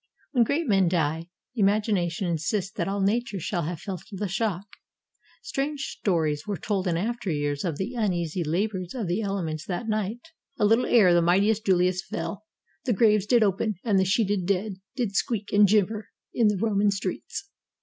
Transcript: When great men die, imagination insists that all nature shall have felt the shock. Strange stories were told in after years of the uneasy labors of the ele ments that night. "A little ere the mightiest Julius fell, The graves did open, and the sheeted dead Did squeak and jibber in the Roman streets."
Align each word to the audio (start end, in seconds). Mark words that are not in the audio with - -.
When 0.31 0.43
great 0.45 0.67
men 0.67 0.87
die, 0.87 1.29
imagination 1.55 2.27
insists 2.27 2.71
that 2.71 2.87
all 2.87 3.01
nature 3.03 3.39
shall 3.39 3.61
have 3.65 3.81
felt 3.81 4.01
the 4.11 4.27
shock. 4.27 4.65
Strange 5.43 5.95
stories 5.99 6.47
were 6.47 6.57
told 6.57 6.87
in 6.87 6.97
after 6.97 7.29
years 7.29 7.63
of 7.63 7.77
the 7.77 7.93
uneasy 7.93 8.43
labors 8.43 8.95
of 8.95 9.05
the 9.05 9.21
ele 9.21 9.43
ments 9.43 9.63
that 9.67 9.87
night. 9.87 10.29
"A 10.57 10.65
little 10.65 10.87
ere 10.87 11.13
the 11.13 11.21
mightiest 11.21 11.67
Julius 11.67 12.01
fell, 12.03 12.45
The 12.85 12.93
graves 12.93 13.27
did 13.27 13.43
open, 13.43 13.75
and 13.83 13.99
the 13.99 14.03
sheeted 14.05 14.47
dead 14.47 14.77
Did 14.95 15.15
squeak 15.15 15.53
and 15.53 15.67
jibber 15.67 16.09
in 16.33 16.47
the 16.47 16.57
Roman 16.57 16.89
streets." 16.89 17.51